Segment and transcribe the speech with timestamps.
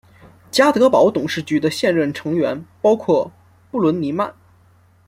[0.49, 3.31] 家得宝董事局的现任成员包括
[3.69, 4.33] 布伦尼曼。